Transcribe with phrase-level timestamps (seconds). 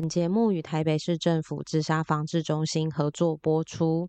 [0.00, 4.08] 本节目与台北市政府自杀防治中心合作播出。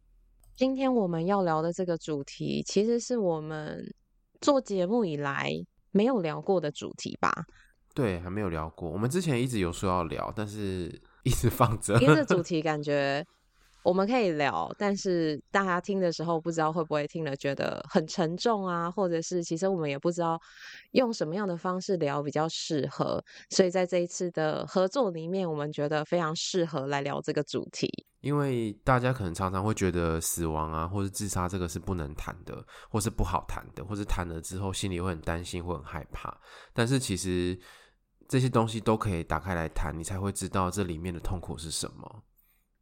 [0.55, 3.83] 今天我们要聊的这个主题，其实是我们
[4.39, 5.49] 做节目以来
[5.89, 7.33] 没有聊过的主题吧？
[7.95, 8.87] 对，还没有聊过。
[8.87, 11.99] 我们之前一直有说要聊，但是一直放着。
[11.99, 13.25] 因为这主 题感觉。
[13.83, 20.39] 我们可以聊，但是大家听的时候不知道会不会听了觉得很沉重啊，或者是其实我们也不知道
[20.91, 27.89] 用什么样的方式聊比较适合，所以在这一次的合作里面，我们觉得非常适合来聊这个主题。
[28.21, 36.37] 因为大家可能常常会觉得死亡啊，或是自杀这个是不能谈的，或是不好谈的，或是谈了之后心里会很担心，会很害怕。
[36.73, 37.57] 但是其实
[38.27, 42.23] 这些东西都可以打开来谈，你才会知道这里面的痛苦是什么。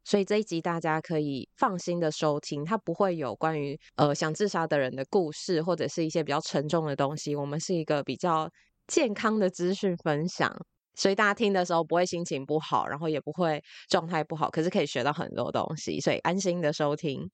[0.08, 7.36] 所以这一集大家可以放心的收听，它不会有关于呃想自杀的人的故事，或者是一些比较沉重的东西。
[7.36, 8.50] 我们是一个比较
[8.86, 10.50] 健康的资讯分享，
[10.94, 17.30] 所以大家听的时候不会心情不好，然后也不会状态不好，可是可以学到很多东西，所以安心的收听。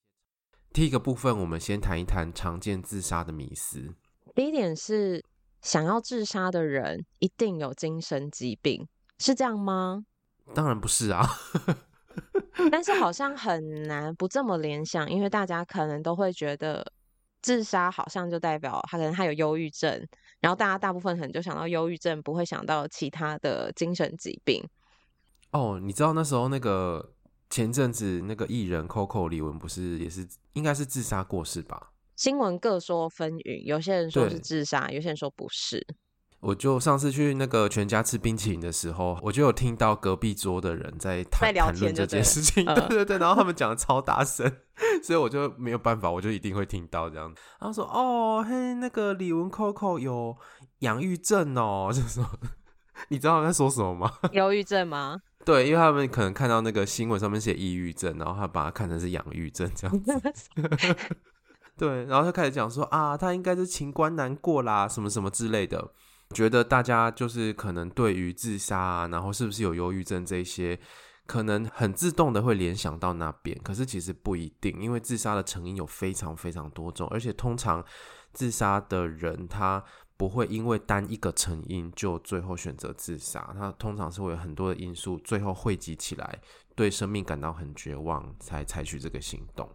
[0.73, 3.95] 第一个部分，我们先谈一谈常见自杀的迷思。
[4.35, 5.25] 第一点是，
[5.63, 8.89] 想要自杀的人一定有精神疾病，
[9.21, 10.07] 是这样吗？
[10.53, 11.25] 当然不是啊。
[12.71, 16.93] 但是好像很难不这么联想，因为大家可能都会觉得
[17.43, 19.91] 自杀好像就代表他可能他有忧郁症，
[20.41, 24.63] 然后大家大部分可能就想到忧郁症，不会想到其他的精神疾病。
[25.51, 27.13] 哦，你知道那时候那个
[27.51, 31.91] 前阵子那个艺人 Coco 李玟不是也是应该是自杀过世吧？
[32.17, 35.85] 新闻各说纷纭，有些人说是自杀，有些人说不是。
[36.45, 44.47] 我就上次去那个全家吃冰淇淋的时候，我就有听到隔壁桌的人在谈谈论这件事情， 对对对，然后他们讲的超大声，
[45.03, 47.33] 所以我就没有办法，我就一定会听到这样。
[47.59, 50.37] 然后说哦，嘿，那个李文 Coco 有
[50.81, 52.23] 养郁症哦， 就说
[53.09, 54.13] 你知道他在说什么吗？
[54.33, 55.23] 忧郁症吗？
[55.47, 60.01] 对，因为他们可能看到那个新闻上面写抑郁症，然后他把它看成是养育症这样
[60.33, 60.51] 子。
[61.77, 65.91] 对，然后他开始讲说啊，他应该是情关难过啦，什么什么之类的。
[66.31, 70.79] 觉得大家就是可能对于自杀啊，然后是不是有忧郁症这些，
[71.27, 77.85] 可能很自动的会联想到那边，可是其实不一定，因为自杀的成因有非常非常多种，而且通常
[78.33, 79.85] 自杀的人他
[80.17, 86.41] 不会因为单一个成因就最后选择自杀，他通常是会有很多的因素最后汇集起来，
[86.75, 89.71] 对生命感到很绝望才采取这个行动。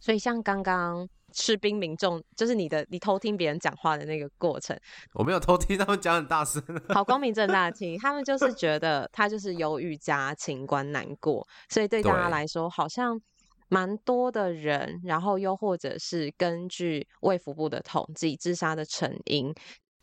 [0.00, 1.08] 所以像刚刚。
[1.32, 4.78] 士兵民众就是你的，你偷听别人讲话的那个过程。
[5.12, 6.62] 我没有偷听，他们讲很大声。
[6.88, 13.20] 好，光明正大的 听，他们就是觉得他就是忧郁加情关难过，所以对大家来说好像
[13.68, 15.00] 蛮多的人。
[15.04, 19.54] 然后又或者是根据卫福部的统计，自杀的成因，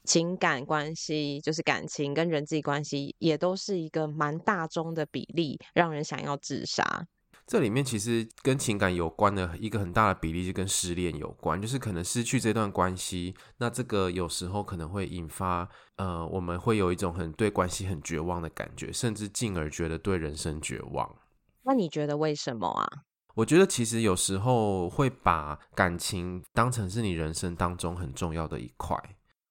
[0.03, 7.05] 情感关系就是感情跟人际关系，也都是一个蛮大宗的比例，让人想要自杀。
[7.47, 21.15] 这里面其实跟情感有关的一个很大的比例，就跟失恋有关，就是可能失去这段关系，那这个有时候可能会引发，呃，我们会有一种很对关系很绝望的感觉，甚至进而觉得对人生绝望。
[21.63, 22.87] 那你觉得为什么啊？
[23.35, 28.97] 我觉得其实有时候会把感情当成是你人生当中很重要的一块。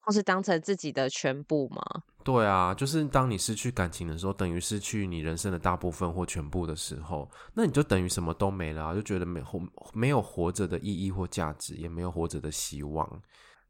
[0.04, 1.82] 或是当成自己的全部吗？
[2.22, 9.60] 对啊，就是当你失去感情的时候，等于失去你人生的大部分或全部的时候，那你就等于什么都没了，就觉得没活
[9.92, 13.22] 没有活着的意义或价值，也没有活着的希望。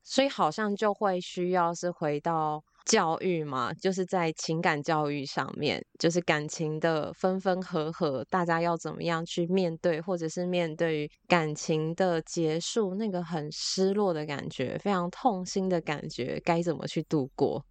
[0.04, 17.64] 所以好像就会需要是回到教育嘛，就是在情感教育上面，就是感情的分分合合，大家要怎么样去面对，或者是面对感情的结束，那个很失落的感觉，非常痛心的感觉，该怎么去度过？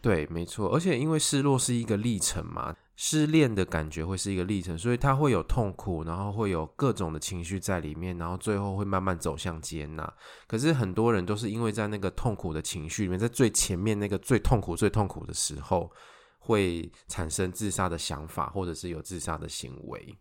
[0.00, 2.76] 对，没错，而且因为失落是一个历程嘛。
[2.96, 10.14] 失恋的感觉会是一个历程，所以他会有痛苦，然后会有各种的情绪在里面，然后最后会慢慢走向接纳。
[10.46, 15.90] 可是很多人都是因为在那个痛苦的情绪里面，在最前面那个最痛苦、最痛苦的时候，
[16.38, 20.16] 会产生自杀的想法，或者是有自杀的行为。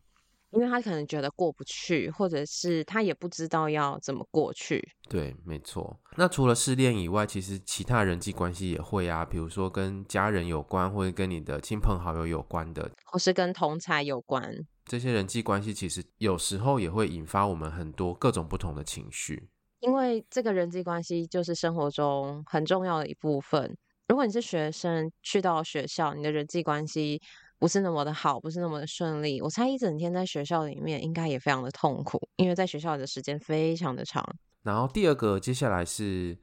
[0.53, 4.87] 因为他可能觉得过不去，或者是他也不知道要怎么过去。
[5.09, 5.99] 对，没错。
[6.15, 14.55] 那除了失恋以外，其实其他人际关系也会啊，比如说跟家人有关，或者跟你的亲朋好友有关的，或是跟同才有关。
[14.85, 19.49] 这些人际关系其实有时候也会引发我们很多各种不同的情绪。
[19.79, 23.75] 因为这个人际关系就是生活中很重要的一部分。
[24.07, 27.21] 如果你是学生，去到学校，你的人际关系。
[27.59, 29.41] 不是那么的好，不是那么的顺利。
[29.41, 34.23] 我猜一整天在学校里面应该也非常的痛苦，因为在学校的时间非常的长。
[34.63, 36.37] 然后第二个，接下来是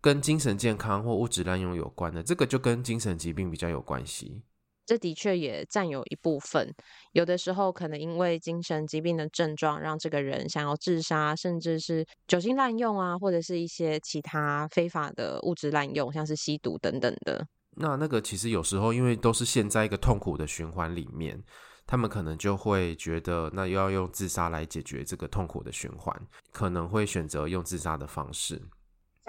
[0.00, 4.42] 跟精神健康或物质滥用有关的，这个就跟精神疾病比较有关系。
[4.86, 6.74] 这的确也占有一部分。
[7.12, 17.46] 有的时候可能因为精神疾病的症状，让这个人想要自杀，甚至是酒精滥用啊，或者是一些其他非法的物质滥用，像是吸毒等等的。
[17.76, 21.42] 那那个其实有时候因为都是陷在一个痛苦的循环里面，
[21.86, 26.14] 他们可能就会觉得，那又要用自杀来解决这个痛苦的循环，
[26.52, 28.60] 可能会选择用自杀的方式。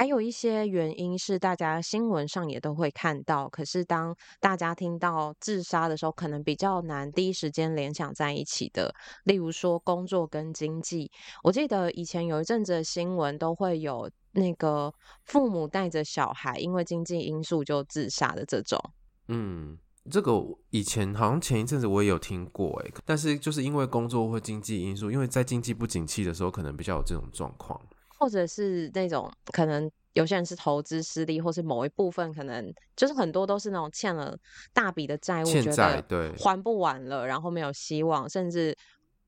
[0.02, 8.92] 还有一些原因是大家新闻上也都会看到，可是当大家听到自杀的时候，可能比较难第一时间联想在一起的。
[9.26, 11.12] 例如说工作跟经济，
[11.44, 14.92] 我记得以前有一阵子的新闻都会有那个
[15.26, 18.80] 父母带着小孩因为经济因素就自杀的这种。
[19.28, 19.78] 嗯，
[20.10, 27.80] 这个以前好像前一阵子我也有听过，哎，但是就是因为工作或经济因素，因为在经济不景气的时候，可能比较有这种状况。
[28.22, 34.38] 或者是那种可能有些人是投资失利，或是某一部分可能就是很多都是那种欠了
[34.72, 38.78] 大笔的债务，欠债，觉得还不完了，然后没有希望，甚至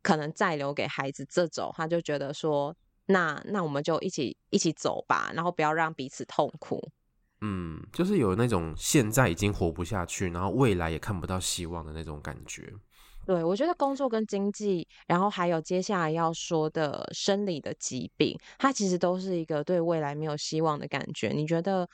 [0.03, 2.75] 可能再留给孩子这种，他就觉得说，
[3.07, 6.91] 那那我们就一起一起走吧，然后不要让彼此痛苦。
[7.41, 12.71] 嗯，就是有那种现在已经活不下去，然后未来也看不到希望的那种感觉。
[13.25, 21.29] 对，我觉得工作跟经济，然后还有接下来要说的生理的疾病，它其实都是一个对未来没有希望的感觉。
[21.29, 21.87] 你觉得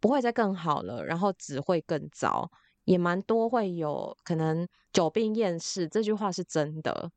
[0.00, 2.50] 不会再更好了，然后只会更糟，
[2.84, 5.86] 也蛮多会有可能久病厌世。
[5.86, 7.10] 这句话是真的。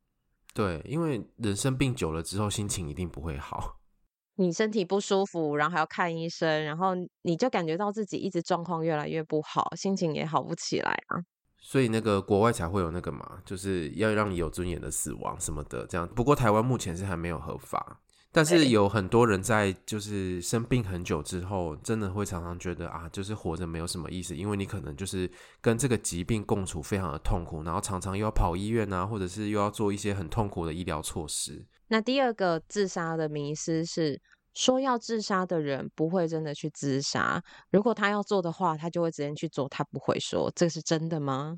[0.54, 3.80] 对，因为人生病久了之后，心情一定不会好。
[4.36, 11.24] 你身体不舒服，然后还要看医生，然后你就感觉到自己一直状况越来越不好，心情也好不起来啊。
[11.66, 16.06] 所以那个国外才会有那个嘛，就是要让你有尊严的死亡什么的，这样。
[16.10, 18.02] 不过台湾目前是还没有合法，
[18.34, 25.32] 但是有很多人在就是生病很久之后，真的会常常觉得啊，就是活着没有什么意思，因为你可能就是
[25.62, 31.66] 跟这个疾病共处非常的痛苦，然后常常又要跑医院啊，或者是又要做一些很痛苦的医疗措施。
[31.88, 34.20] 那第二个自杀的迷思是
[34.54, 41.58] 说，要自杀的人不会真的去自杀，如果他要做的话，他就会直接去做，他不会说，这是真的吗？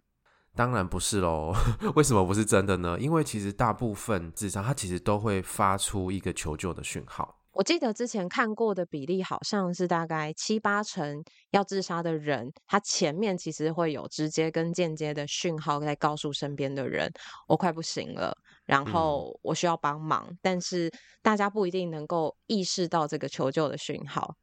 [0.56, 1.54] 当然不是喽，
[1.96, 2.98] 为什么不是真的呢？
[3.00, 7.42] 因为其实大部分自杀，他其实都会发出一个求救的讯号。
[7.56, 17.10] 我记得之前看过的比例好像是大概七八成要自杀的人，他前面其实会有直接跟间接的讯号在告诉身边的人，
[17.48, 20.28] 我快不行了，然后我需要帮忙。
[20.30, 20.38] 嗯。
[20.42, 20.92] 但是
[21.22, 24.36] 大家不一定能够意识到这个求救的讯号。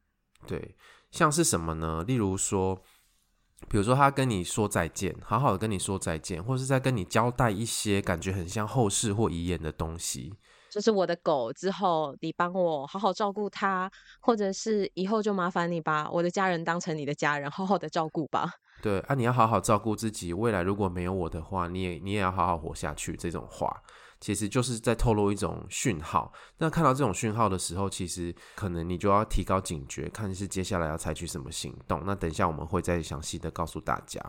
[0.47, 0.75] 对，
[1.11, 2.03] 像是什么呢？
[2.05, 2.81] 例如说。
[3.69, 10.33] 比如说，他跟你说再见，好好的跟你说再见，或是在跟你交代一些感觉很像后事或遗言的东西。
[10.73, 13.87] 就是我的狗之后，你帮我好好照顾它，
[14.19, 18.51] 或者是以后就麻烦你把我的家人当成你的家人，好好的照顾吧。
[18.81, 23.15] 对啊，你要好好照顾自己，未来如果没有我的话，你也你也要好好活下去。
[23.15, 23.83] 这种话。
[24.19, 26.31] 其实就是在透露一种讯号。
[26.57, 32.01] 那看到这种讯号的时候，其实可能你就要提高警觉，看是接下来要采取什么行动。
[32.05, 34.19] 那等一下我们会再详细的告诉大家。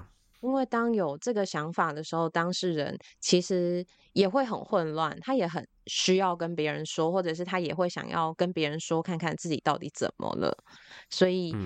[0.44, 10.54] 因为当有这个想法的时候，当事人其实也会很混乱，他也很需要跟别人说，或者是他也会想要跟别人说，看看自己到底怎么了。
[11.08, 11.56] 所以，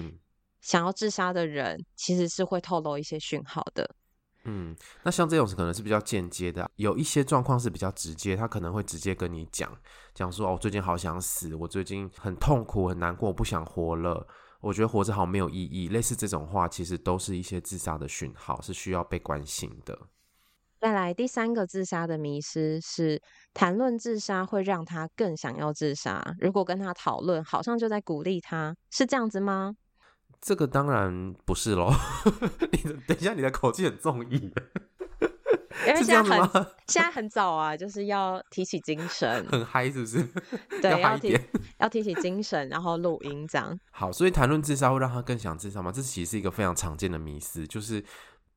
[0.60, 3.90] 想要自杀的人其实是会透露一些讯号的。
[4.44, 9.76] 嗯，那像这种可能是比较间接的，有一些状况是比较直接，他可能会直接跟你讲，
[10.14, 14.24] 讲说哦，我最近好想死，我最近很痛苦很难过，我不想活了，
[14.60, 19.96] 我觉得活着好没有意义，类似这种话，其实都是一些自杀的讯号，是需要被关心的。
[20.80, 23.20] 再来第三个自杀的迷失是，
[23.52, 29.76] 谈论自杀会让他更想要自杀，如果跟他讨论，好像就在鼓励他，是这样子吗？
[30.40, 31.90] 这个当然不是喽，
[32.70, 34.52] 你等一下，你的口气很综艺，
[35.88, 40.22] 因为现在很现在很早啊，就是要提起精神，很嗨是不是？
[40.82, 41.40] 对，要，提
[41.78, 43.78] 要提起精神，然后录音这样。
[43.90, 45.90] 好，所以谈论自杀会让他更想自杀吗？
[45.90, 48.04] 这其实是一个非常常见的迷思，就是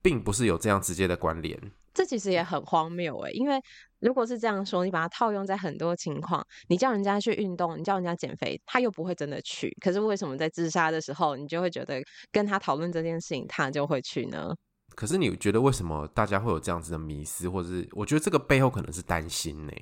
[0.02, 1.60] 并不是有这样直接的关联。
[1.94, 3.60] 这其实也很荒谬诶，因为
[4.00, 9.70] 如果是这样说，你把它套用在很多情况，你叫人家去运动，你叫人家减肥，他又不会真的去。
[9.82, 14.56] 可是为什么在自杀的时候，你就会觉得跟他讨论这件事情，他就会去呢？
[15.02, 19.74] 可是你觉得为什么大家会有这样子的迷失，或者是我觉得这个背后可能是担心呢？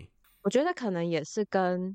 [0.44, 1.94] 我觉得可能也是跟。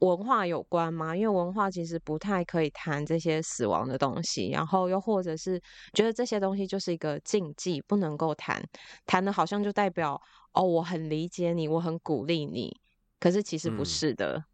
[0.00, 1.16] 文化有关嘛？
[1.16, 5.58] 因为文化其实不太可以谈这些死亡的东西，然后又或者是
[5.94, 8.62] 觉得这些东西就是一个禁忌，不能够谈，
[9.06, 10.20] 谈的好像就代表
[10.52, 12.78] 哦，我很理解你，我很鼓励你，
[13.18, 14.36] 可是其实不是的。
[14.36, 14.44] 嗯，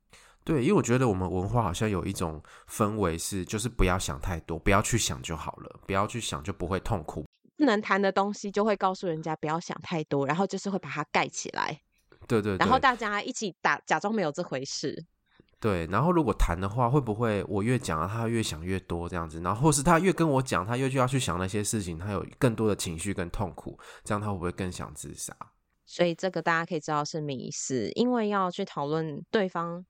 [0.45, 7.25] 对，因为我觉得我们文化好像有一种氛围是，就是不要想太多，不要去想就好了，不要去想就不会痛苦。
[7.62, 11.81] 不能谈的东西，就会告诉人家不要想太多，然后就是会把它盖起来。
[12.26, 15.07] 对对对，然后大家一起打，假装没有这回事。
[15.61, 19.40] 对，然后如果谈的话，会不会我越讲他越想越多这样子？
[19.42, 25.33] 然后或是他越跟我讲，他越就要去想那些事情，他有更多的情绪跟痛苦，这样他会不会更想自杀？
[25.87, 29.85] 所以这个大家可以知道是迷思，因为要去讨论对方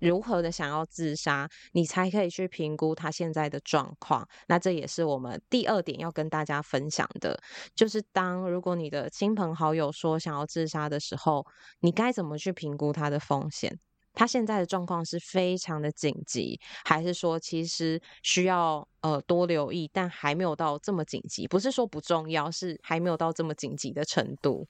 [0.00, 4.26] 如何的想要自杀，你才可以去评估他现在的状况。
[4.46, 7.38] 那这也是我们第二点要跟大家分享的，
[7.74, 11.46] 就是当如果你的亲朋好友说想要自杀的时候，
[11.80, 13.78] 你该怎么去评估他的风险？
[14.14, 21.46] 他现在的状况是非常的紧急，还是说其实需要呃多留意，但还没有到这么紧急？
[21.46, 24.66] 不是说不重要，是还没有到这么紧急的程度。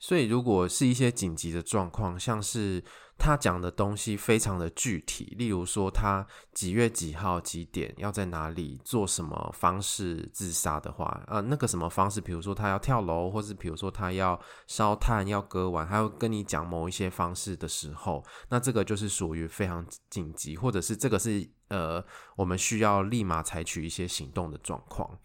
[0.00, 2.82] 所以，如果是一些紧急的状况，像是
[3.18, 22.02] 他讲的东西非常的具体，例如说他几月几号几点要在哪里做什么方式自杀的话，啊、呃，那个什么方式，比如说他要跳楼，或是比如说他要烧炭、要割腕，还要跟你讲某一些方式的时候，那这个就是属于非常紧急，或者是这个是呃，
[22.36, 25.18] 我们需要立马采取一些行动的状况。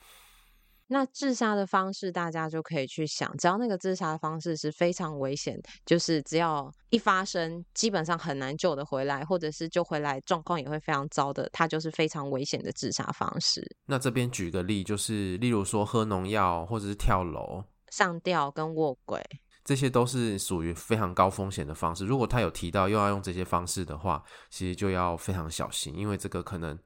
[0.87, 13.67] 那自杀的方式，大家就可以去想，只要那个自杀的方式是非常危险，就是只要一发生，基本上很难救得回来，或者是救回来状况也会非常糟的，它就是非常危险的自杀方式。
[13.87, 19.19] 那这边举个例，就是例如说喝农药，或者是跳楼、上吊跟卧轨，
[19.63, 22.05] 这些都是属于非常高风险的方式。
[22.05, 26.77] 如果他有提到又要用这些方式的话，其实就要非常小心，因为这个可能。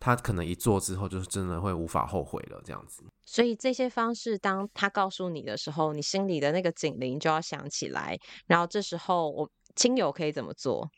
[0.00, 3.02] 他可能一做之后，就是真的会无法后悔了，这样子。
[3.24, 8.18] 所以这些方式，当他告诉你的时候，你心里的那个警铃就要响起来。
[8.46, 10.90] 然后这时候，我亲友可以怎么做？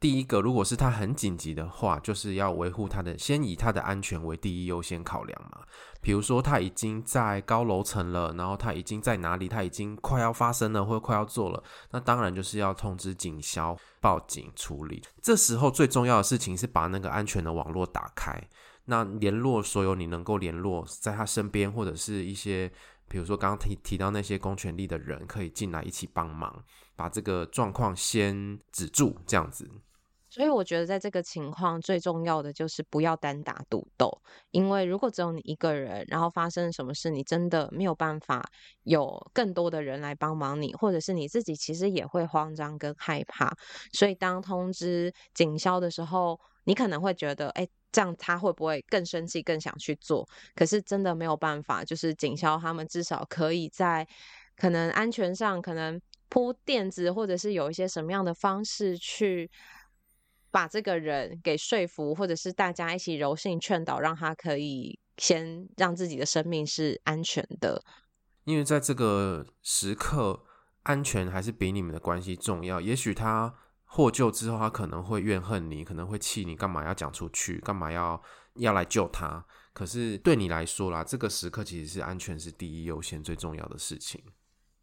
[0.00, 5.62] 第一个，如果是他很紧急的话，就是要维护他的，先以他的安全为第一优先考量嘛。
[6.00, 15.02] 比如说他已经在高楼层了，然后他已经在哪里，他已经快要发生了或快要做了，那当然就是要通知警消报警处理。
[15.20, 18.40] 这时候最重要的事情是把那个安全的网络打开，
[18.84, 22.70] 那联络所有你能够联络在他身边或者是一些，
[23.08, 26.64] 比如说刚刚提提到那些公权力的人可以进来一起帮忙，
[26.94, 29.68] 把这个状况先止住，这样子。
[30.30, 34.10] 所以我觉得，在这个情况最重要的就是不要单打独斗，
[34.50, 38.46] 因为如果只有你一个人，然后发生什么事，你真的没有办法
[38.82, 43.50] 有更多的人来帮忙你，或者是你自己其实也会慌张跟害怕。
[43.92, 50.28] 所以当通知警消的时候，你可能会觉得，哎，这样他会不会更生气，更想去做？
[50.54, 54.06] 可是真的没有办法，就是警消他们至少可以在
[54.56, 59.50] 可能安全上，可能铺垫子，或者是有一些什么样的方式去。
[60.50, 67.82] 把这个人给说服，或者是大家一起柔性劝导，让他可以先让自己的生命是安全的。
[68.44, 70.44] 因为在这个时刻，
[70.84, 72.80] 安全还是比你们的关系重要。
[72.80, 78.22] 也许他获救之后，他可能会怨恨你，可能会气你，干嘛要讲出去，干嘛要
[78.54, 79.44] 要来救他？
[79.74, 84.22] 可是对你来说啦，这个时刻其实是安全是第一优先最重要的事情。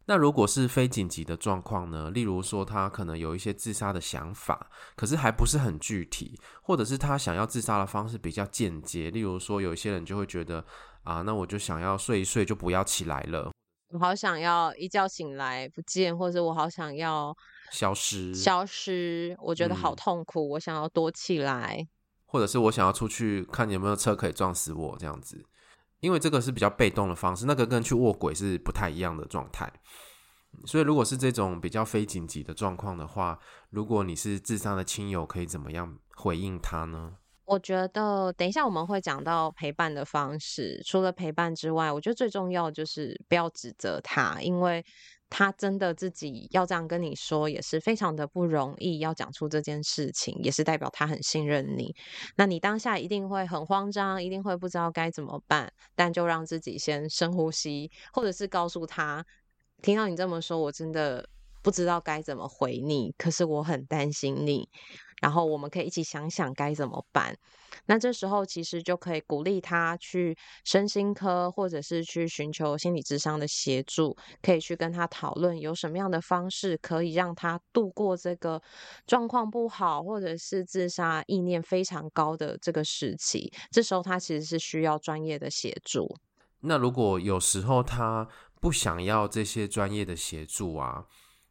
[0.08, 2.10] 那如果是非紧急的状况呢？
[2.12, 9.10] 例如说他可能有一些自杀的想法，可是还不是很具体，或者是他想要自杀的方式比较间接。
[9.10, 10.64] 例如说，有一些人就会觉得
[11.02, 13.50] 啊，那我就想要睡一睡就不要起来了，
[13.88, 17.36] 我好想要一觉醒来不见，或者我好想要
[17.72, 21.84] 消失消失，我觉得好痛苦，嗯，我想要躲起来，
[22.26, 25.44] 或者是我想要出去看有没有车可以撞死我这样子。
[26.06, 29.68] 因为这个是比较被动的方式，那个跟去卧轨是不太一样的状态。
[30.64, 33.36] 所以，如果是这种比较非紧急的状况的话，
[33.70, 37.14] 如果你是自杀的亲友，可以怎么样回应他呢？
[37.44, 40.80] 我觉得等一下我们会讲到陪伴的方式。
[40.86, 44.84] 除了陪伴之外，我觉得最重要就是不要指责他，因为。
[45.28, 49.00] 他真的自己要这样跟你说，也是非常的不容易。
[49.00, 51.94] 要讲出这件事情，也是代表他很信任你。
[52.36, 55.72] 那你当下一定会很慌张，一定会不知道该怎么办。
[55.94, 59.26] 但就让自己先深呼吸，或者是告诉他，
[59.82, 61.28] 听到你这么说，我真的
[61.62, 63.12] 不知道该怎么回你。
[63.18, 64.68] 可是我很担心你。
[65.20, 67.36] 然后我们可以一起想想该怎么办。
[67.86, 78.60] 那这时候其实就可以鼓励他去身心科，或者是去寻求心理智商的协助，可以去跟他讨论有什么样的方式可以让他度过这个
[79.06, 83.52] 状况不好，或者是自杀意念非常高的这个时期。
[83.70, 86.16] 这时候他其实是需要专业的协助。
[86.60, 88.26] 那如果有时候他
[88.60, 91.04] 不想要这些专业的协助啊，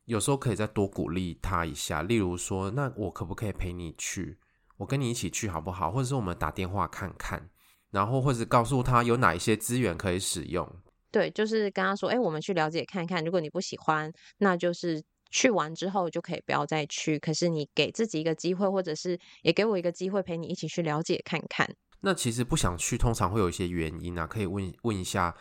[0.06, 4.38] 有时候可以再多鼓励他一下，例如说，那我可不可以陪你去？
[4.78, 5.92] 我跟你一起去好不好？
[5.92, 7.50] 或者是我们打电话看看，
[7.92, 10.70] 然后或者告诉他有哪一些资源可以使用。
[11.12, 17.18] 对，就是跟他说，哎，我们去了解看看，如果你不喜欢，那就是去完之后就可以不要再去。
[17.18, 21.74] 可是你给自己一个机会，或者是也给我一个机会，陪你一起去了解看看。
[22.02, 25.34] 那其实不想去，通常会有一些原因啊，可以问问一下，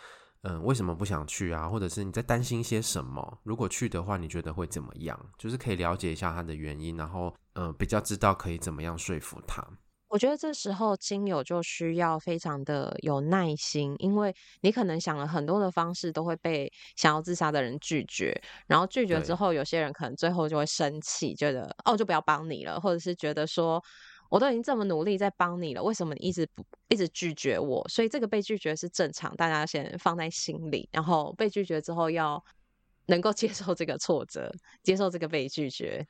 [0.46, 1.66] 嗯，为什么不想去啊？
[1.68, 3.38] 或者是你在担心些什么？
[3.42, 5.18] 如果去的话，你觉得会怎么样？
[5.38, 9.64] 就是可以了解一下他的原因，然后嗯，比较知道可以怎么样说服他。
[10.08, 18.40] 我觉得这时候亲友就需要非常的有耐心，因为你可能想了很多的方式，都会被想要自杀的人拒绝。
[18.68, 23.82] 然后拒绝之后，有些人可能最后就会生气，觉得哦，就不要帮你了，或者是觉得说，
[24.28, 27.86] 我都已经这么努力在帮你了，为什么你一直不一直拒绝我？
[27.88, 30.88] 所以这个被拒绝是正常，大家先放在心里。
[30.92, 32.42] 然后被拒绝之后，要
[33.06, 34.52] 能够接受这个挫折，
[34.82, 36.06] 接受这个被拒绝。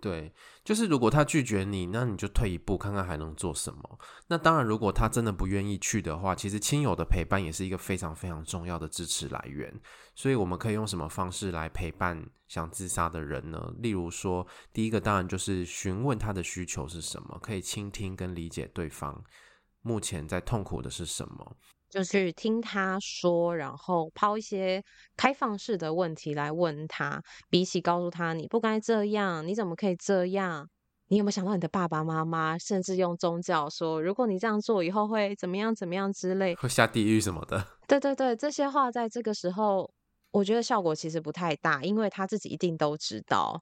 [0.00, 0.32] 对，
[0.64, 3.98] 就是如果他拒绝你，那你就退一步看看还能做什么。
[4.28, 9.72] 那当然，如果他真的不愿意去的话，其实亲友的陪伴也是一个非常非常重要的支持来源。
[10.14, 13.72] 所以我们可以用什么方式来陪伴想自杀的人呢？
[13.78, 19.22] 例如说，第一个当然就是询问他的需求是什么，可以倾听跟理解对方
[19.82, 21.56] 目前在痛苦的是什么。
[21.90, 24.82] 就去听他说，然后抛一些
[25.16, 27.20] 开放式的问题来问他，
[27.50, 30.68] 比起告诉他你不该这样，你怎么可以这样？
[31.08, 32.56] 你有没有想到你的爸爸妈妈？
[32.56, 37.66] 甚至用宗教说，如果你这样做，以后会怎么样怎么样之类，会下地狱什么的。
[37.88, 39.92] 对对对，这些话在这个时候，
[40.30, 43.60] 我觉得效果其实不太大，因为他自己一定都知道。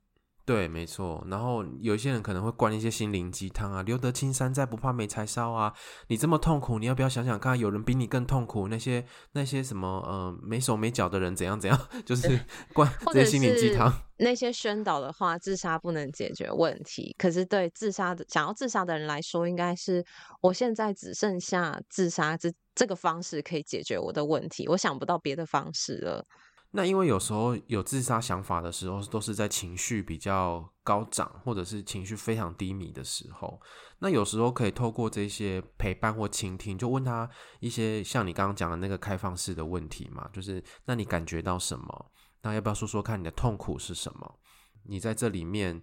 [0.49, 1.23] 对，没错。
[1.29, 5.75] 然后有一些人可能会灌一些心灵鸡汤啊，“留得青山在，不怕没柴烧”啊。
[6.07, 8.67] 你这么痛苦，你要不要想想看，有人比你更痛苦？
[8.69, 11.79] 那些那些什么呃没手没脚的人怎样怎样？
[12.07, 12.41] 就是
[12.73, 13.93] 灌这些心灵鸡汤。
[14.17, 17.15] 那些宣导的话，自杀不能解决问题。
[17.19, 20.03] 可是对自杀的想要自杀的人来说，应该是
[20.41, 26.25] 我现在只剩下自杀这这个方式可以解决我的问题，我想不到别的方式了。
[26.71, 33.61] 那因为有时候有自杀想法的时候，都是在情绪比较高涨，或者是情绪非常低迷的时候。
[33.99, 37.29] 那有时候可以透过这些陪伴或倾听，就问他
[37.61, 42.13] 一些像你刚刚讲的那个开放式的问题嘛，就是那你感觉到什么？
[42.43, 44.39] 那要不要说说看你的痛苦是什么？
[44.85, 45.83] 你在这里面。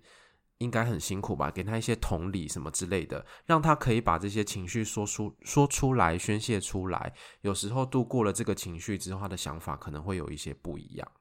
[0.59, 1.51] 应该很辛苦吧？
[1.51, 7.13] 给他一些同理什么之类的，让他可以把这些情绪说出说出来，宣泄出来。
[7.41, 11.11] 有时候度过了这个情绪之后，他的想法可能会有一些不一样。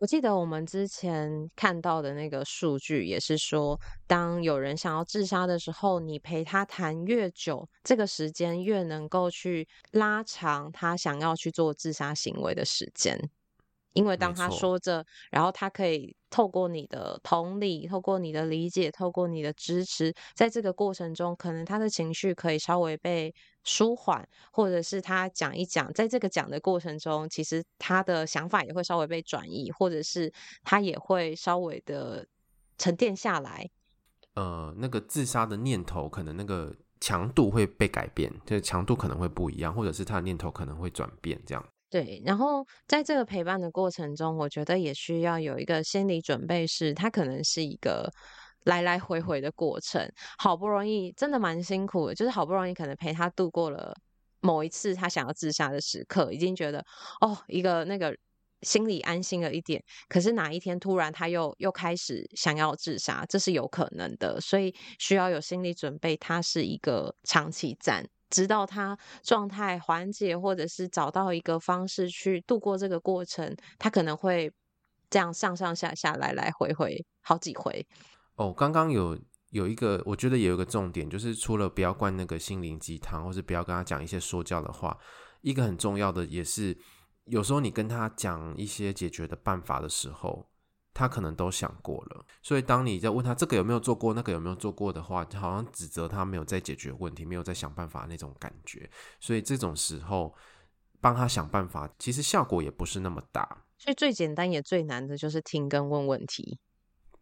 [0.00, 13.28] 我记得我们之前看到的那个数据也是说，当有人想要自杀的时候，你陪他谈越久，这个时间越能够去拉长他想要去做自杀行为的时间。
[13.92, 32.26] 因为当他说着，然后他可以透过你的同理，透过你的理解，透过你的支持，在这个过程中，可能他的情绪可以稍微被舒缓，或者是他讲一讲，在这个讲的过程中，其实他的想法也会稍微被转移，或者是他也会稍微的
[32.76, 33.68] 沉淀下来。
[34.34, 41.68] 呃，那个自杀的念头，可能那个强度会被改变，就是强度可能会不一样，或者是他的念头可能会转变，这样。
[41.90, 48.12] 对，然后在这个陪伴的过程中，我觉得也需要有一个心理准备，是它可能是一个
[48.64, 50.06] 来来回回的过程。
[50.36, 53.94] 好不容易，真的蛮辛苦的，就是好不容易可能陪他度过了
[54.40, 56.84] 某一次他想要自杀的时刻，已经觉得
[57.22, 58.14] 哦，一个那个
[58.60, 59.82] 心里安心了一点。
[60.10, 68.04] 可是哪一天突然他又又开始想要自杀，这是有可能的，所以需要有心理准备，它是一个长期战。
[68.30, 74.52] 直到他状态缓解，或者是找到一个方式去度过这个过程，他可能会
[75.08, 77.86] 这样上上下下来来回回好几回。
[78.36, 79.18] 哦，刚刚有
[79.50, 84.98] 有一个，我觉得有一个重点，就是除了不要灌那个心灵鸡汤，或是不要跟他讲一些说教的话，
[85.40, 86.76] 一个很重要的也是，
[87.24, 90.47] 有时候你跟他讲一些解决的办法的时候。
[90.98, 98.90] 他可能都想过了，所以当你在问他这个有没有做过，那个有没有做过的话，好像指责他没有在解决问题，没有在想办法那种感觉。
[99.20, 100.34] 所以这种时候
[101.00, 103.64] 帮他想办法，其实效果也不是那么大。
[103.78, 106.58] 所以最简单也最难的就是听跟问问题。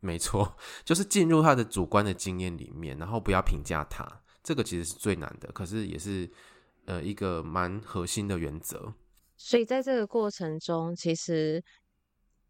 [0.01, 4.11] 没错， 就是进入他的主观的经验里面，然后不要评价他，
[4.43, 6.33] 这个其实是最难的，可是也是
[6.87, 8.95] 呃一个蛮核心的原则。
[9.37, 11.63] 所以在这个过程中，其实。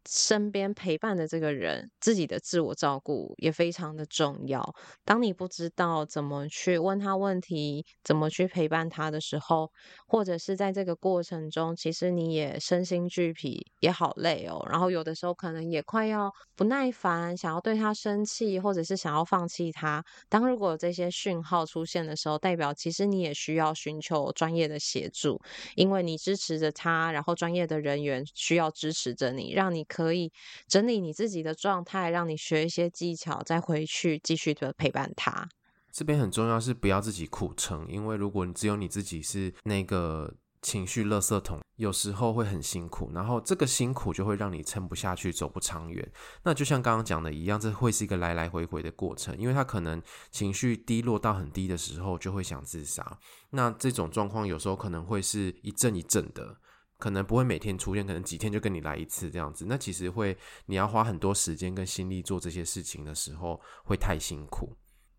[0.07, 4.73] 身边陪伴的这个人，自己的自我照顾也非常的重要。
[5.03, 9.69] 当你不知道怎么去问他问题，怎么去陪伴他的时候，
[10.07, 14.65] 或者是在这个过程中，其实你也身心俱疲，也好累哦。
[14.71, 20.01] 然后有的时候可能也快要不耐烦，想要对他生气，或者是想要放弃他。
[20.29, 25.41] 当如果有这些讯号出现的时候，代表其实你也需要寻求专业的协助，
[25.75, 29.85] 因为你支持着他，然后专业的人员需要支持着你，让你。
[29.97, 30.31] 可以
[30.67, 35.49] 整理你自己的状态，让你学一些技巧，再回去继续的陪伴他。
[35.91, 40.31] 这边很重要是不要自己苦撑，因为如果你只有你自己是那个
[40.61, 46.07] 情绪垃圾桶，有时候会很辛苦，然后这个辛苦就会让你撑不下去，走不长远。
[46.43, 53.17] 那就像刚刚讲的一样，这会是一个来来回回的过程，因为他可能情绪低落到很低的时候，就会想自杀。
[53.49, 56.57] 那这种状况有时候可能会是一阵一阵的。
[56.97, 59.65] 可能不会每天出现，可能几天就跟你来一次这样子。
[59.67, 64.75] 那其实会，你要花很多时间跟心力做这些事情的时候，会太辛苦。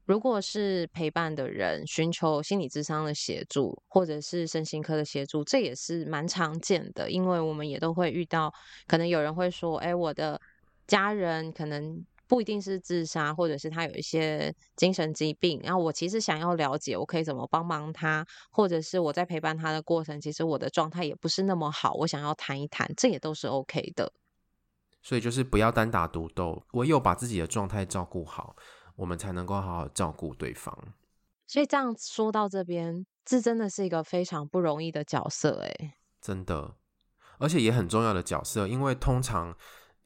[0.06, 7.10] 如果是陪伴的人寻求心理咨商的协助，或者是身心科的协助，这也是蛮常见的。
[7.10, 8.52] 因为我们也都会遇到，
[8.86, 10.40] 可能有人会说：“哎，我的
[10.86, 15.58] 家人可能。”不一定是自杀，或者是他有一些精神疾病。
[15.64, 21.94] 然后我其实想要了解，我可以怎么帮忙他，或者是我在陪伴他的过程，其实我的状态也不是那么好。
[21.94, 24.12] 我想要谈一谈，这也都是 OK 的。
[25.02, 28.54] 所以就是不要单打独斗，唯有把自己的状态照顾好，
[28.96, 30.76] 我们才能够好好照顾对方。
[31.46, 36.74] 所以这样说到这边，这真的是一个非常不容易的角色，诶，真的，
[37.38, 39.56] 而且也很重要的角色，因为通常。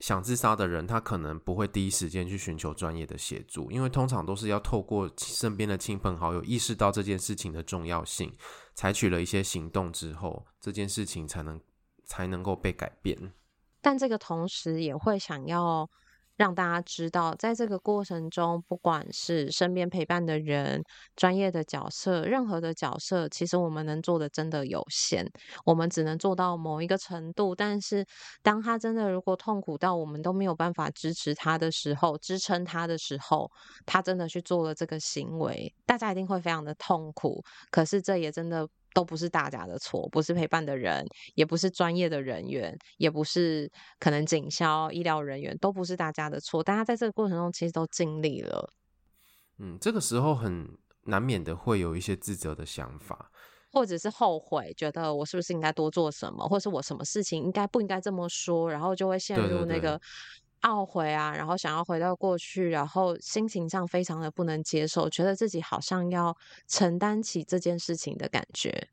[0.03, 8.37] 想自杀的人，他可能不会第一时间去寻求专业的协助，因为通常都是要透过身边的亲朋好友意识到这件事情的重要性，
[8.75, 11.61] 采取了一些行动之后，这件事情才能
[12.05, 13.33] 才能够被改变。
[13.81, 15.89] 但这个同时也会想要。
[16.37, 20.83] 让大家知道，在这个过程中，不管是身边陪伴的人、
[21.17, 25.27] 专业的角色，任何的角色，其实我们能做的真的有限，
[25.65, 27.55] 我们只能做到某一个程度。
[27.55, 28.05] 但是，
[28.43, 33.51] 当他真的如果痛苦到我们都没有办法支持他的时候，支撑他的时候，
[33.87, 37.43] 他真的去做了这个行为，大家一定会非常的痛苦。
[37.71, 38.69] 可是，这也真的。
[38.95, 46.63] 都不是大家的错，不是陪伴的人，也不是专业的人员，也不是可能警消医疗人员，都不是大家的错。
[46.63, 48.71] 大家在这个过程中其实都尽力了。
[49.59, 50.69] 嗯，这个时候很
[51.05, 53.31] 难免的会有一些自责的想法，
[53.73, 60.01] 或者是后悔，觉得我是不是应该多做什么，或是我什么事情应该不应该这么说，然后就会陷入那个。
[60.63, 68.89] 懊悔啊，然后想要回到过去，然后心情上非常的不能接受，觉得自己好像要承担起这件事情的感觉。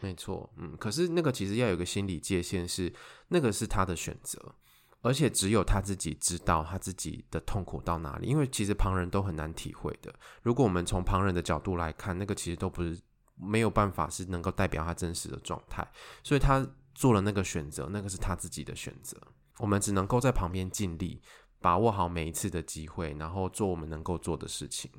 [0.00, 2.92] 没错，嗯，可是那个其实要有个心理界限是，
[3.28, 4.54] 那个是他的选择，
[5.00, 10.12] 而且只有他自己知道他自己的痛苦到哪里，因为其实旁人都很难体会的。
[10.42, 13.00] 如果我们从旁人的角度来看，那个其实都不是
[13.36, 15.86] 没有办法是能够代表他真实的状态，
[16.22, 19.16] 所以他做了那个选择，那个是他自己的选择。
[19.58, 21.22] 我们只能够在旁边尽力，
[21.60, 24.90] 把握好每一次的机会，然后做我们能够做的事情。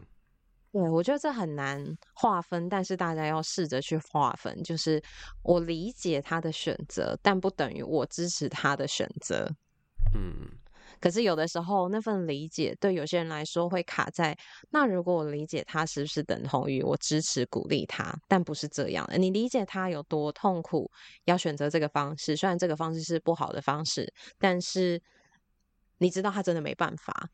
[0.72, 4.62] 对，我觉得这很难划分，但是大家要试着去划分。
[4.64, 5.02] 就是
[5.42, 9.50] 我理解他的选择，但不等于我支持他的选择。
[10.14, 10.50] 嗯。
[11.06, 14.36] 可是有的时候，那份理解对有些人来说会卡在
[14.72, 14.88] 那。
[14.88, 18.12] 如果我理解他，是不是等同于我支持鼓励他？
[18.28, 19.16] 但不是这样的。
[19.16, 20.90] 你理解他有多痛苦，
[21.26, 25.00] 要选择这个方式，虽然这个方式是不好的方式，但是
[26.00, 27.30] 你知道他真的没办法。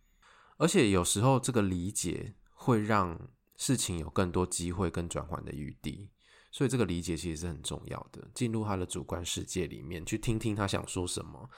[0.57, 6.09] 而且有时候这个理解会让事情有更多机会跟转换的余地，
[6.51, 8.27] 所以这个理解其实是很重要的。
[8.33, 11.49] 进入他的主观世界里面，去听听他想说什么。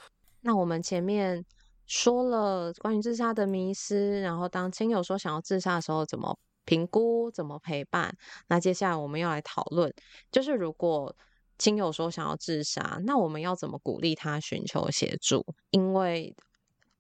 [0.42, 1.44] 那我们前面。
[1.86, 8.16] 说了关于自杀的迷思，然后当亲友说想要自杀的时候，怎么评估、怎么陪伴？
[8.48, 9.94] 那接下来我们要来讨论，
[10.32, 11.14] 就是如果
[11.58, 15.46] 亲友说想要自杀，那我们要怎么鼓励他寻求协助？
[15.72, 16.34] 因为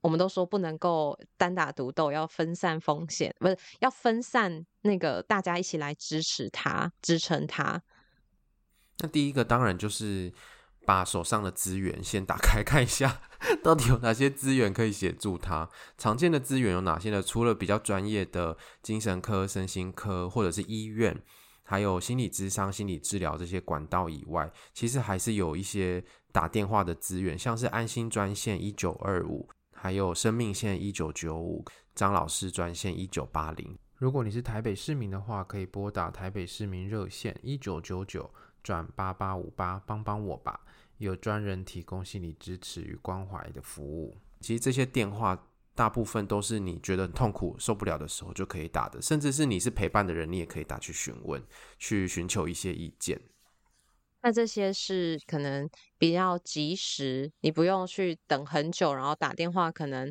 [0.02, 7.82] 我们都说不能够单打独斗，要分散风险，不是要分散那个大家一起来支持他、支撑他。
[9.00, 10.32] 那第一个当然就是。
[10.86, 13.22] 把手上的资源先打开 看一下，
[13.64, 15.70] 到底有哪些资源可以协助他？
[15.98, 17.22] 常见的资源有哪些呢？
[17.22, 21.22] 除了比较专业的精神科、身心科，或者是医院，
[21.64, 31.64] 还有心理咨商、心理治疗这些管道以外，其实还是有一些打电话的资源，像是安心专线一九二五，还有生命线一九九五，
[31.96, 33.78] 张老师专线一九八零。
[33.98, 38.30] 如果你是台北市民的话，可以拨打台北市民热线一九九九
[38.62, 40.60] 转八八五八，帮帮我吧。
[40.98, 44.18] 有专人提供心理支持与关怀的服务。
[44.40, 51.42] 其实这些电话大部分都是你觉得痛苦、受不了的时候就可以打的，甚至是你是陪伴的人，你也可以打去询问，
[51.80, 53.20] 去寻求一些意见。
[54.22, 60.10] 那这些是可能比较及时，你不用去等很久，然后打电话可能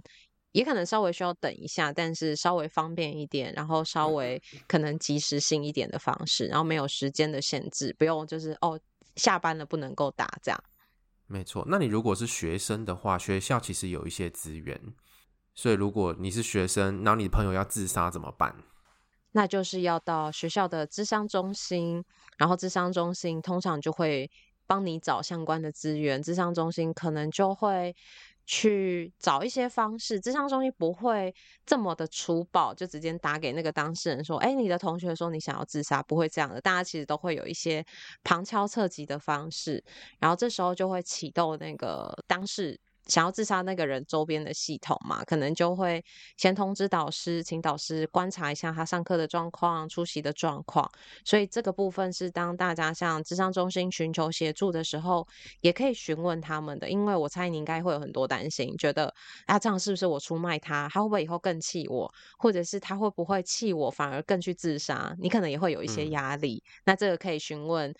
[0.52, 8.78] 也可能稍微需要等一下，但是稍微方便一点，然后稍微可能及时性一点的方式，然后没有时间的限制，不用就是哦
[9.16, 10.64] 下班了不能够打这样。
[11.32, 14.78] 没错，那你如果是学生的话，学校其实有一些资源，
[15.54, 18.54] 所以如果你是学生，然后你的朋友要自杀怎么办？
[19.30, 22.04] 那就是要到学校的智商中心，
[22.36, 24.30] 然后智商中心通常就会
[24.66, 27.96] 帮你找相关的资源，智商中心可能就会
[28.44, 37.84] 去找一些方式，智商中心不会这么的粗暴，就直接打给那个当事人说：“哎，你的同学说你想要自杀。”不会这样的，大家其实都会有一些
[38.24, 39.82] 旁敲侧击的方式，
[40.18, 42.78] 然后这时候就会启动那个当事。
[43.06, 46.04] 想要自杀那个人周边的系统嘛，可能就会
[46.36, 50.90] 先通知导师，请导师观察一下他上课的状况、出席的状况。
[51.24, 55.26] 所以这个部分是当大家向智商中心寻求协助的时候，
[55.60, 56.88] 也可以询问他们的。
[56.88, 59.12] 因为我猜你应该会有很多担心，觉得
[59.46, 60.88] 啊，这样是不是我出卖他？
[60.92, 62.12] 他会不会以后更气我？
[62.38, 65.14] 或者是他会不会气我反而更去自杀？
[65.18, 66.62] 你可能也会有一些压力。
[66.64, 66.82] 嗯。
[66.84, 67.92] 那这个可以询问。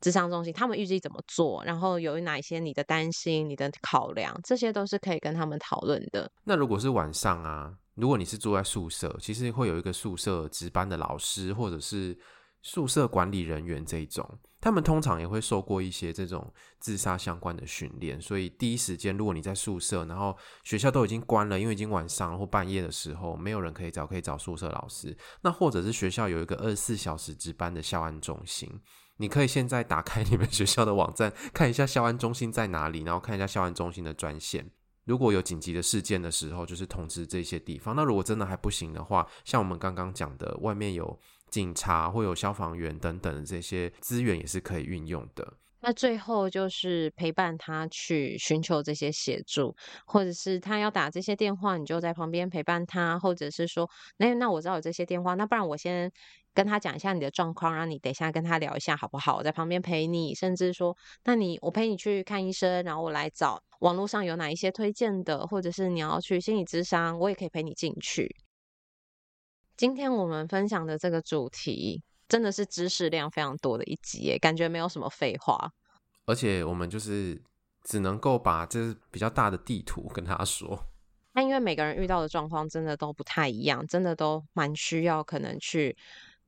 [0.00, 1.62] 智商中心他们预计怎么做？
[1.64, 6.30] 然后有哪一些你的担心、你的考量，这些都是可以跟他们讨论的。
[6.44, 12.18] 那如果是晚上啊，如果你是住在宿舍，其实会有一个宿舍值班的老师，或者是
[12.62, 14.26] 宿舍管理人员这一种，
[14.60, 18.20] 他们通常也会受过一些这种自杀相关的训练。
[18.20, 25.16] 所以第一时间，如果你在宿舍，然后学校都已经关了，因为已经晚上或半夜的时候，没有人可以找，可以找宿舍老师。
[25.42, 28.80] 那或者是学校有一个二十四小时值班的校安中心。
[29.20, 34.66] 你可以现在打开你们学校的网站，看一下校安中心在哪里，然后看一下校安中心的专线。
[35.04, 37.94] 如果有紧急的事件的时候，就是通知这些地方。
[37.94, 45.52] 那如果真的还不行的话，像我们刚刚讲的，外面有警察或有消防员等等的这些资源也是可以运用的。
[45.82, 49.74] 那最后就是陪伴他去寻求这些协助，
[50.06, 56.10] 或者是他要打这些电话，你就在旁边陪伴他，或者是说，那那我知道有这些电话，那不然我先。
[56.52, 59.36] 跟他讲一下你的状况，让你等一下跟他聊一下好不好？
[59.36, 68.36] 我在旁边陪你，甚至说，那你我陪你去看医生，然后我来找网络上有哪一些推荐的，或者是你要去心理咨商，我也可以陪你进去。
[69.76, 75.72] 今天我们分享的这个主题真的是知识量非常多的一集耶，感觉没有什么废话。
[76.26, 77.40] 而且我们就是
[77.84, 80.84] 只能够把这比较大的地图跟他说。
[81.32, 85.96] 那因为每个人遇到的状况真的都不太一样，真的都蛮需要可能去。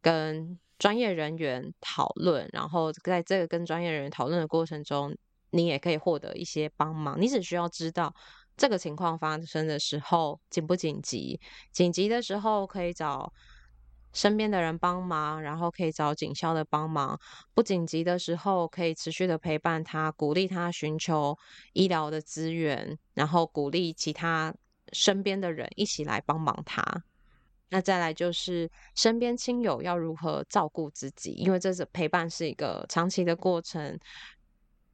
[0.03, 5.17] 跟专业人员讨论，然后在这个跟专业人员讨论的过程中，
[5.51, 7.19] 你也可以获得一些帮忙。
[7.21, 8.13] 你只需要知道
[8.57, 13.33] 这个情况发生的时候紧不紧急，紧急的时候可以找
[14.13, 17.17] 身边的人帮忙，然后可以找警校的帮忙；
[17.55, 21.39] 不紧急的时候，可以持续的陪伴他，鼓励他寻求
[21.73, 24.53] 医疗的资源，然后鼓励其他
[24.93, 27.05] 身边的人一起来帮忙他。
[27.73, 33.99] 那再来就是身边亲友要如何照顾自己，因为这是陪伴是一个长期的过程。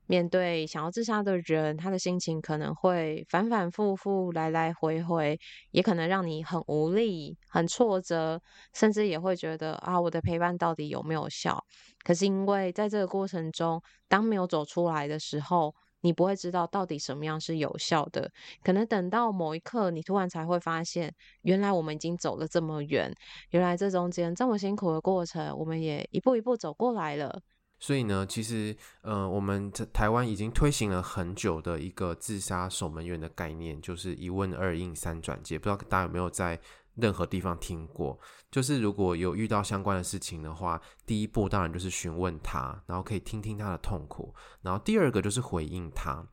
[0.06, 5.38] 面对想要自杀的人，他的心情可能会反反复复、来来回回，
[5.72, 8.40] 也可能让你很无力、很挫折，
[8.72, 11.62] 甚至也会觉得啊，我的陪伴到底有没有效？
[12.04, 18.30] 可是因为在这个过程中，当没有走出来的时候，你不会知道到底什么样是有效的，
[18.62, 23.12] 可能等到某一刻，你突然才会发现，原来我们已经走了这么远，
[23.50, 27.40] 原来这中间这么辛苦的过程，我们也一步一步走过来了。
[27.80, 36.58] 所以呢，其实，呃，我们在台湾已经推行了很久的一个自杀守门员的概念，就是一问二应三转介，不知道大家有没有在
[37.00, 38.18] 任何地方听过，
[38.50, 46.26] 就是如果有遇到相关的事情的话，第一步当然就是询问他，然后可以听听他的痛苦，然后第二个就是回应他。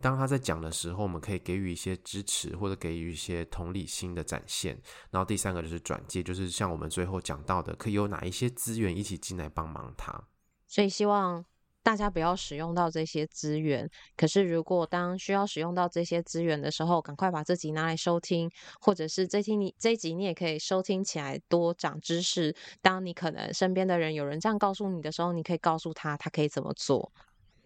[0.00, 4.80] 当他在讲的时候，我们可以给予一些支持或者给予一些同理心的展现。
[5.10, 10.28] 然后第三个就是转介，就是像我们最后讲到的，可以有哪一些资源一起进来帮忙他。
[10.66, 11.44] 所以希望。
[11.90, 18.48] 大家不要使用到这些资源，可是如果当需要使用到这些资源的时候，赶快把这集拿来收听，
[18.80, 22.54] 或者是这听你这一集你也可以收听起来多长知识。
[22.80, 27.10] 当你可能身边的人有人这样告诉你的时候，你可以告诉他他可以怎么做。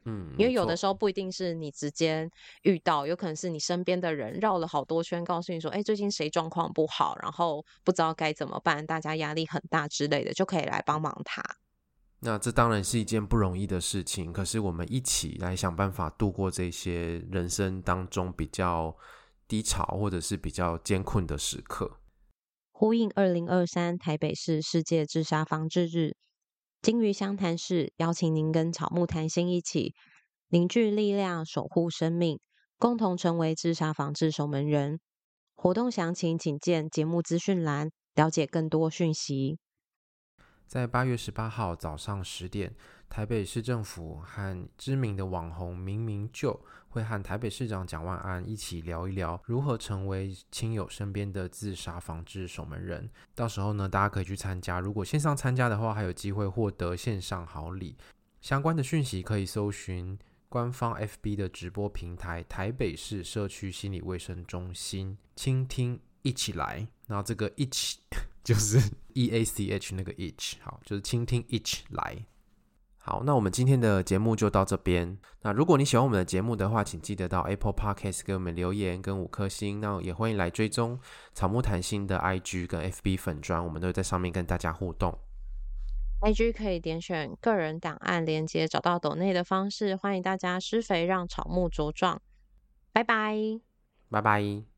[0.07, 2.27] 嗯，因为有的时候不一定是你直接
[2.63, 11.43] 遇到，有可能是你身边的人绕了好多圈，告诉你说，哎，最近谁状况不好，然后不知道该怎么办，大家压力很大之类的，就可以来帮忙他。
[12.25, 18.97] 那这当然是一件不容易的事情，可是我们一起来想办法度过这些人生当中比较
[19.47, 21.99] 低潮或者是比较艰困的时刻。
[22.73, 26.17] 呼应二零二三台北市世界自杀防治日，
[26.81, 29.93] 鲸鱼相谈室邀请您跟草木谈心一起
[30.49, 32.41] 凝聚力量，守护生命，
[32.79, 34.99] 共同成为自杀防治守门人。
[35.55, 39.59] 活动详情请见节目资讯栏，了解更多讯息。
[40.67, 42.75] 在八月十八号早上十点，
[43.09, 53.09] 台北市政府和知名的网红明明就会和台北市长蒋万安一起聊一聊如何成为亲友身边的自杀防治守门人。
[53.35, 54.81] 到时候呢，大家可以去参加。
[54.81, 57.97] 如果线上参加的话，还有机会获得线上好礼。
[58.41, 66.87] 相关的讯息可以搜寻官方 FB 的直播平台“台北市社区心理卫生中心”，倾听一起来。
[67.07, 67.99] 然后这个一起。
[68.45, 68.79] 就是
[69.15, 72.27] E A C H 那个 each，好，就是倾听 each 来。
[72.99, 75.17] 好，那我们今天的节目就到这边。
[75.41, 79.81] 那如果你喜欢我们的节目的话，请记得到 Apple Podcast 给我们留言跟五颗星。
[79.81, 81.01] 那也欢迎来追踪
[81.33, 85.19] 草木谈心的 IG 跟 FB 粉砖，我们都会在上面跟大家互动。
[86.21, 89.97] IG 可以点选个人档案连接，找到抖内的方式。
[89.97, 92.21] 欢迎大家施肥，让草木茁壮。
[92.93, 93.39] 拜拜，
[94.11, 94.74] 拜拜。